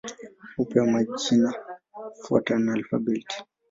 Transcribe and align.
Hupewa 0.55 0.87
majina 0.87 1.55
kufuatana 1.93 2.65
na 2.65 2.73
alfabeti. 2.73 3.43